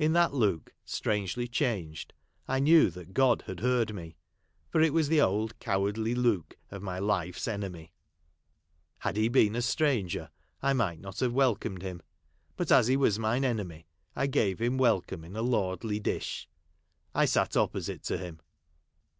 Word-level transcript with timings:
In 0.00 0.14
that 0.14 0.34
look, 0.34 0.74
strangely 0.84 1.46
changed, 1.46 2.12
I 2.48 2.58
knew 2.58 2.90
that 2.90 3.14
God 3.14 3.42
had 3.46 3.60
heard 3.60 3.94
me*; 3.94 4.16
for 4.68 4.80
it 4.80 4.92
AVHS 4.92 5.06
the 5.08 5.20
old 5.20 5.56
cowardly 5.60 6.12
look 6.12 6.56
of 6.72 6.82
my: 6.82 6.98
life's 6.98 7.46
enemy. 7.46 7.92
Had 8.98 9.16
he 9.16 9.28
been 9.28 9.54
a. 9.54 9.62
stranger 9.62 10.30
I 10.60 10.72
might 10.72 10.98
not 10.98 11.20
have 11.20 11.30
Avelcomed 11.34 11.82
him, 11.82 12.02
but 12.56 12.72
as 12.72 12.88
he 12.88 12.96
Avas 12.96 13.20
mine 13.20 13.44
enemy, 13.44 13.86
I 14.16 14.26
gave 14.26 14.60
him 14.60 14.76
welcome 14.76 15.22
in 15.22 15.36
a 15.36 15.42
lordly 15.42 16.00
dish. 16.00 16.48
I 17.14 17.24
sat 17.24 17.56
opposite 17.56 18.02
to 18.02 18.18
him. 18.18 18.40